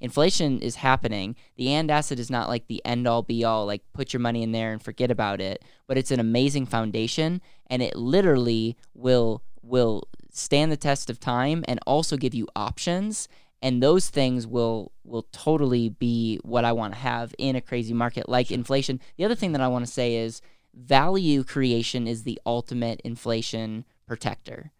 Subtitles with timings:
[0.00, 1.36] inflation is happening.
[1.56, 4.42] The and asset is not like the end all be all, like put your money
[4.42, 9.42] in there and forget about it, but it's an amazing foundation and it literally will
[9.62, 13.28] will stand the test of time and also give you options
[13.62, 17.92] and those things will will totally be what I want to have in a crazy
[17.92, 19.00] market like inflation.
[19.16, 20.40] The other thing that I want to say is
[20.74, 24.72] value creation is the ultimate inflation protector.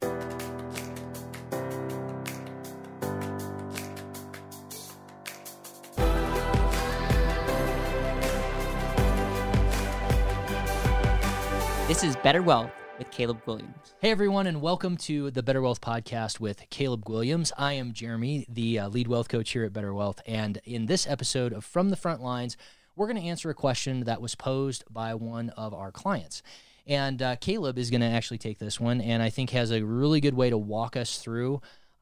[11.91, 13.95] This is Better Wealth with Caleb Guilliams.
[14.01, 17.51] Hey, everyone, and welcome to the Better Wealth Podcast with Caleb Guilliams.
[17.59, 20.21] I am Jeremy, the uh, lead wealth coach here at Better Wealth.
[20.25, 22.57] And in this episode of From the Front Lines,
[22.95, 26.45] we're going to answer a question that was posed by one of our clients.
[26.87, 29.83] And uh, Caleb is going to actually take this one and I think has a
[29.83, 31.61] really good way to walk us through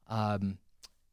[0.08, 0.58] um,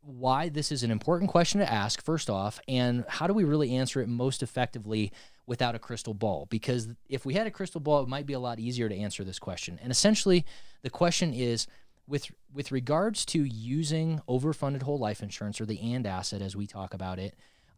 [0.01, 3.73] why this is an important question to ask, first off, and how do we really
[3.73, 5.13] answer it most effectively
[5.47, 8.39] without a crystal ball because if we had a crystal ball it might be a
[8.39, 9.79] lot easier to answer this question.
[9.81, 10.45] And essentially
[10.81, 11.67] the question is
[12.07, 16.67] with with regards to using overfunded whole life insurance or the and asset as we
[16.67, 17.35] talk about it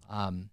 [0.09, 0.49] um,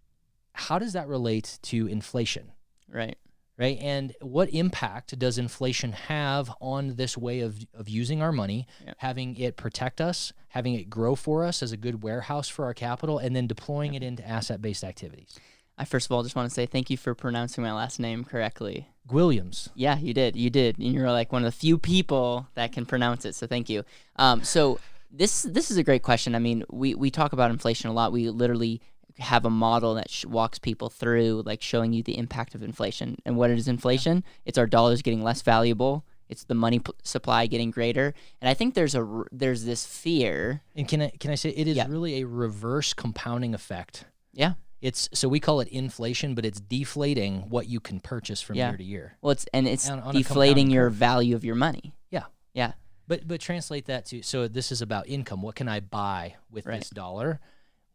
[0.55, 2.53] how does that relate to inflation?
[2.89, 3.19] Right.
[3.57, 3.79] Right?
[3.81, 8.97] And what impact does inflation have on this way of, of using our money yep.
[8.99, 12.75] having it protect us having it grow for us as a good warehouse for our
[12.75, 14.03] capital and then deploying yep.
[14.03, 15.39] it into asset-based activities
[15.77, 18.25] I first of all just want to say thank you for pronouncing my last name
[18.25, 18.89] correctly.
[19.09, 19.69] Guilliams.
[19.75, 20.37] Yeah, you did.
[20.37, 20.79] You did.
[20.79, 23.35] And you're like one of the few people that can pronounce it.
[23.35, 23.85] So thank you.
[24.17, 24.79] Um, so
[25.11, 26.35] this this is a great question.
[26.35, 28.13] I mean, we we talk about inflation a lot.
[28.13, 28.81] We literally
[29.19, 33.17] have a model that sh- walks people through, like showing you the impact of inflation
[33.25, 34.25] and what is inflation.
[34.45, 36.05] It's our dollars getting less valuable.
[36.29, 40.63] It's the money p- supply getting greater, and I think there's a there's this fear.
[40.75, 41.87] And can I can I say it is yeah.
[41.89, 44.07] really a reverse compounding effect.
[44.33, 44.55] Yeah
[44.85, 48.69] it's so we call it inflation, but it's deflating what you can purchase from yeah.
[48.69, 49.17] year to year.
[49.23, 50.93] Well, it's and it's on, on deflating your curve.
[50.93, 51.95] value of your money.
[52.11, 52.73] Yeah, yeah.
[53.09, 55.41] But but translate that to so this is about income.
[55.41, 56.81] What can I buy with right.
[56.81, 57.41] this dollar?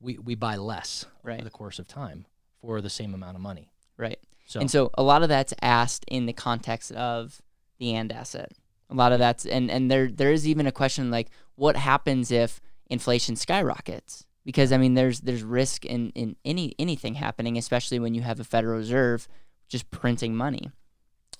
[0.02, 1.36] We we buy less right.
[1.36, 2.26] over the course of time
[2.60, 3.72] for the same amount of money.
[3.96, 4.20] Right.
[4.48, 7.40] So and so a lot of that's asked in the context of
[7.78, 8.52] the and asset.
[8.90, 12.32] A lot of that's and and there there is even a question like what happens
[12.32, 14.26] if inflation skyrockets?
[14.46, 18.40] Because I mean there's there's risk in, in any anything happening, especially when you have
[18.40, 19.28] a Federal Reserve
[19.68, 20.72] just printing money.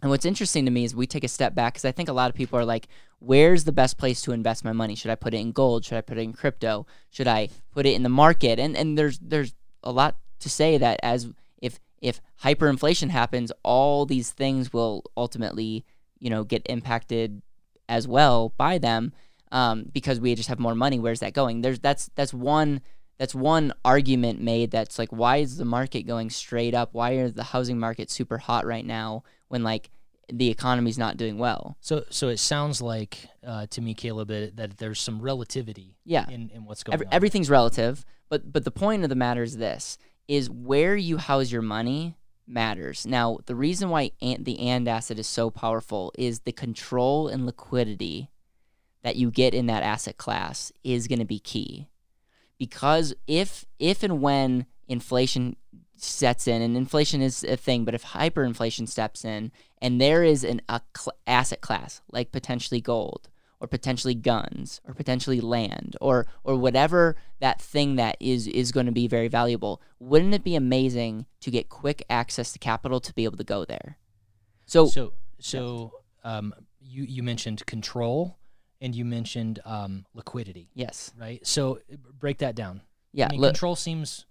[0.02, 2.14] And what's interesting to me is we take a step back because I think a
[2.14, 2.88] lot of people are like,
[3.20, 4.96] where's the best place to invest my money?
[4.96, 5.84] Should I put it in gold?
[5.84, 6.86] Should I put it in crypto?
[7.10, 8.60] Should I put it in the market?
[8.60, 11.30] And and there's there's a lot to say that as
[11.62, 15.86] if if hyperinflation happens, all these things will ultimately,
[16.20, 17.42] you know, get impacted
[17.90, 19.12] as well by them
[19.52, 21.00] um, because we just have more money.
[21.00, 21.62] Where's that going?
[21.62, 22.82] There's that's that's one
[23.18, 24.72] that's one argument made.
[24.72, 26.94] That's like why is the market going straight up?
[26.94, 29.90] Why are the housing market super hot right now when like
[30.32, 31.78] the economy's not doing well?
[31.82, 35.98] So so it sounds like uh, to me, Caleb, that there's some relativity.
[36.06, 36.30] Yeah.
[36.30, 37.14] In, in what's going Every, on.
[37.14, 41.52] Everything's relative, but but the point of the matter is this: is where you house
[41.52, 42.16] your money
[42.48, 43.06] matters.
[43.06, 48.30] Now, the reason why the and asset is so powerful is the control and liquidity
[49.04, 51.88] that you get in that asset class is going to be key.
[52.58, 55.56] Because if if and when inflation
[55.96, 59.52] sets in and inflation is a thing, but if hyperinflation steps in
[59.82, 63.30] and there is an a cl- asset class like potentially gold
[63.60, 68.86] or potentially guns or potentially land or or whatever that thing that is is going
[68.86, 73.14] to be very valuable, wouldn't it be amazing to get quick access to capital to
[73.14, 73.98] be able to go there?
[74.66, 75.94] So so so
[76.24, 78.39] um, you you mentioned control
[78.82, 80.70] and you mentioned um, liquidity.
[80.74, 81.12] Yes.
[81.20, 81.46] Right.
[81.46, 81.80] So
[82.20, 82.82] break that down.
[83.14, 83.28] Yeah.
[83.28, 84.26] I mean, control seems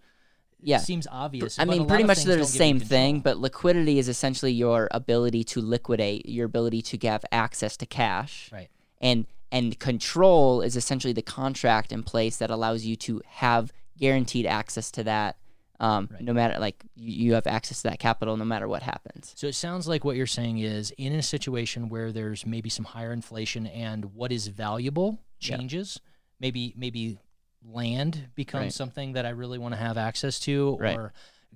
[0.61, 1.59] yeah seems obvious.
[1.59, 5.61] I mean, pretty much they're the same thing, but liquidity is essentially your ability to
[5.61, 8.51] liquidate, your ability to have access to cash.
[8.53, 8.69] Right.
[9.01, 14.47] And and control is essentially the contract in place that allows you to have guaranteed
[14.47, 15.37] access to that
[15.81, 16.23] um, right.
[16.23, 19.33] no matter like you, have access to that capital no matter what happens.
[19.37, 22.85] So it sounds like what you're saying is in a situation where there's maybe some
[22.85, 26.11] higher inflation and what is valuable changes, yep.
[26.41, 27.19] maybe maybe
[27.65, 28.73] land becomes right.
[28.73, 30.97] something that I really want to have access to right.
[30.97, 31.13] or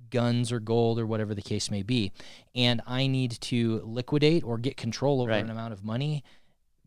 [0.09, 2.11] guns or gold or whatever the case may be
[2.55, 6.23] and I need to liquidate or get control over an amount of money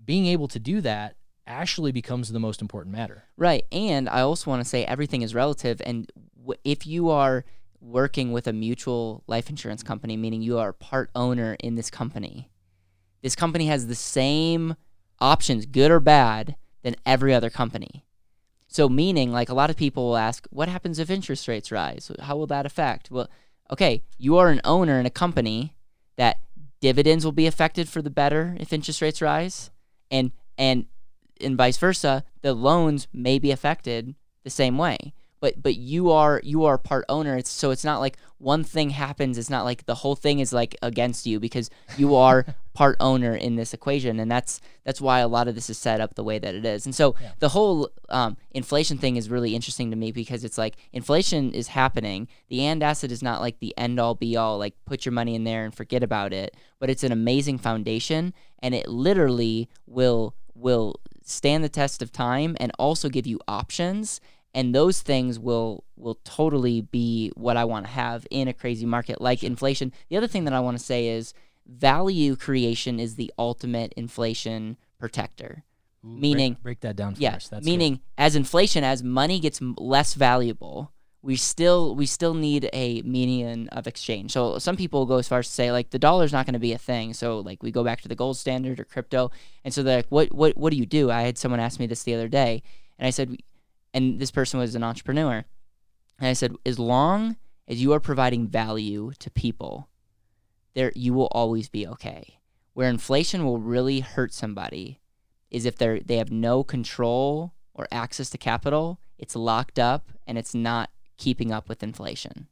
[0.05, 3.25] being able to do that actually becomes the most important matter.
[3.37, 3.65] Right.
[3.71, 6.11] And I also want to say everything is relative and
[6.65, 7.45] if you are
[7.81, 12.51] working with a mutual life insurance company, meaning you are part owner in this company,
[13.23, 14.77] this company has the same
[15.21, 18.05] options, good or bad, than every other company.
[18.69, 22.11] So meaning like a lot of people will ask, what happens if interest rates rise?
[22.21, 23.11] How will that affect?
[23.11, 23.29] Well,
[23.71, 25.75] okay, you are an owner in a company
[26.17, 26.41] that
[26.81, 29.71] dividends will be affected for the better if interest rates rise
[30.11, 30.87] and and
[31.41, 35.13] and vice versa, the loans may be affected the same way.
[35.39, 37.37] But but you are you are part owner.
[37.37, 39.37] It's, so it's not like one thing happens.
[39.37, 41.69] It's not like the whole thing is like against you because
[41.99, 44.19] you are part owner in this equation.
[44.19, 46.65] And that's that's why a lot of this is set up the way that it
[46.65, 46.87] is.
[46.87, 47.33] And so yeah.
[47.39, 51.69] the whole um, inflation thing is really interesting to me because it's like inflation is
[51.69, 52.29] happening.
[52.49, 55.35] The and asset is not like the end all be all like put your money
[55.35, 60.35] in there and forget about it but it's an amazing foundation and it literally will
[60.55, 64.21] will stand the test of time and also give you options
[64.57, 68.87] and those things will will totally be what I want to have in a crazy
[68.87, 69.93] market like inflation.
[70.09, 71.35] The other thing that I want to say is
[71.67, 75.63] value creation is the ultimate inflation protector.
[76.03, 77.49] Ooh, meaning break, break, that down for yeah, us.
[77.49, 78.01] That's meaning good.
[78.17, 80.91] as inflation as money gets less valuable,
[81.23, 84.33] we still we still need a median of exchange.
[84.33, 86.61] So some people go as far as to say like the dollar's not going to
[86.61, 87.15] be a thing.
[87.15, 89.31] So like we go back to the gold standard or crypto,
[89.65, 91.11] and so they're like, what what what do you do?
[91.11, 92.63] I had someone ask me this the other day,
[92.99, 93.37] and I said
[93.93, 95.45] and this person was an entrepreneur.
[96.19, 97.37] And I said, as long
[97.67, 99.89] as you are providing value to people,
[100.75, 102.41] there you will always be okay.
[102.75, 105.01] Where inflation will really hurt somebody
[105.51, 110.37] is if they're they have no control or access to capital, it's locked up and
[110.37, 112.49] it's not keeping up with inflation.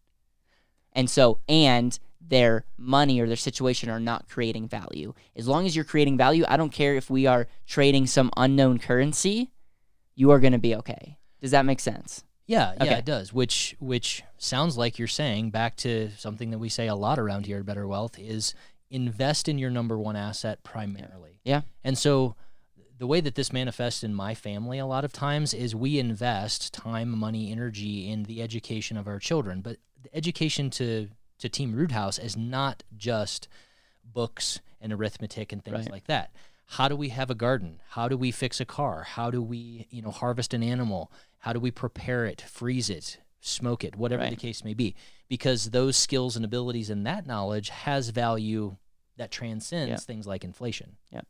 [0.93, 5.15] And so and their money or their situation are not creating value.
[5.37, 8.79] As long as you're creating value, I don't care if we are trading some unknown
[8.79, 9.51] currency,
[10.15, 11.19] you are going to be okay.
[11.41, 12.25] Does that make sense?
[12.47, 12.87] Yeah, okay.
[12.87, 13.33] yeah, it does.
[13.33, 17.47] Which which sounds like you're saying back to something that we say a lot around
[17.47, 18.55] here at Better Wealth is
[18.91, 21.41] invest in your number one asset primarily.
[21.43, 21.63] Yeah.
[21.83, 22.37] And so
[23.05, 26.73] the way that this manifests in my family a lot of times is we invest
[26.73, 29.61] time, money, energy in the education of our children.
[29.61, 31.09] But the education to
[31.39, 33.47] to Team Roothouse is not just
[34.03, 35.91] books and arithmetic and things right.
[35.91, 36.31] like that.
[36.65, 37.81] How do we have a garden?
[37.91, 39.03] How do we fix a car?
[39.03, 41.13] How do we, you know, harvest an animal?
[41.41, 44.31] How do we prepare it, freeze it, smoke it, whatever right.
[44.31, 44.95] the case may be?
[45.29, 48.79] Because those skills and abilities and that knowledge has value
[49.19, 49.97] that transcends yeah.
[49.99, 50.97] things like inflation.
[51.13, 51.21] Yeah.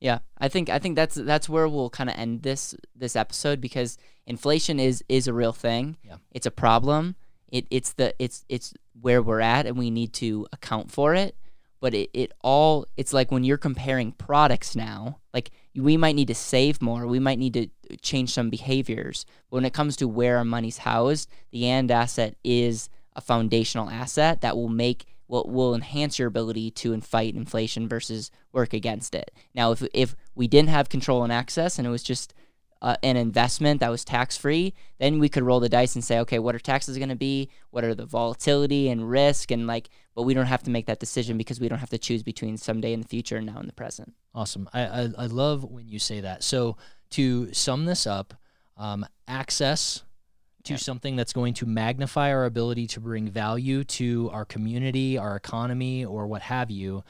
[0.00, 3.60] Yeah, I think I think that's that's where we'll kind of end this this episode
[3.60, 5.98] because inflation is is a real thing.
[6.02, 6.16] Yeah.
[6.32, 7.16] It's a problem.
[7.48, 11.36] It it's the it's it's where we're at and we need to account for it.
[11.80, 16.28] But it, it all it's like when you're comparing products now, like we might need
[16.28, 17.68] to save more, we might need to
[18.00, 19.26] change some behaviors.
[19.50, 23.90] But when it comes to where our money's housed, the and asset is a foundational
[23.90, 29.14] asset that will make will will enhance your ability to fight inflation versus work against
[29.14, 29.30] it.
[29.54, 32.34] Now, if if we didn't have control and access, and it was just
[32.82, 36.18] uh, an investment that was tax free, then we could roll the dice and say,
[36.18, 37.50] okay, what are taxes going to be?
[37.70, 39.50] What are the volatility and risk?
[39.50, 41.98] And like, but we don't have to make that decision because we don't have to
[41.98, 44.14] choose between someday in the future and now in the present.
[44.34, 44.68] Awesome.
[44.72, 46.42] I, I, I love when you say that.
[46.42, 46.76] So
[47.10, 48.34] to sum this up,
[48.76, 50.02] um, access
[50.64, 55.36] to something that's going to magnify our ability to bring value to our community, our
[55.36, 57.02] economy, or what have you,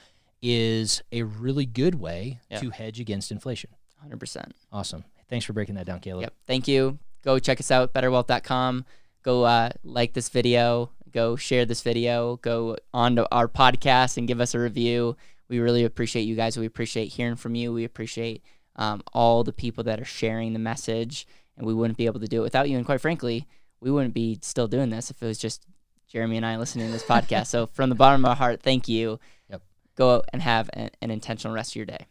[0.42, 3.70] is a really good way to hedge against inflation.
[4.08, 4.52] 100%.
[4.72, 5.04] Awesome.
[5.28, 6.22] Thanks for breaking that down, Caleb.
[6.22, 6.34] Yep.
[6.46, 6.98] Thank you.
[7.22, 8.84] Go check us out, betterwealth.com.
[9.22, 10.90] Go uh, like this video.
[11.12, 12.36] Go share this video.
[12.36, 15.16] Go on to our podcast and give us a review.
[15.48, 16.56] We really appreciate you guys.
[16.56, 17.72] We appreciate hearing from you.
[17.72, 18.42] We appreciate
[18.76, 21.26] um, all the people that are sharing the message.
[21.56, 22.76] And we wouldn't be able to do it without you.
[22.76, 23.46] And quite frankly,
[23.80, 25.66] we wouldn't be still doing this if it was just
[26.08, 27.46] Jeremy and I listening to this podcast.
[27.46, 29.20] So from the bottom of our heart, thank you.
[29.48, 29.62] Yep.
[29.96, 32.06] Go out and have an, an intentional rest of your day.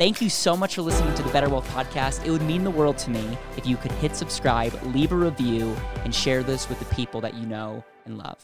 [0.00, 2.24] Thank you so much for listening to the Better Wealth Podcast.
[2.24, 5.76] It would mean the world to me if you could hit subscribe, leave a review,
[6.04, 8.42] and share this with the people that you know and love.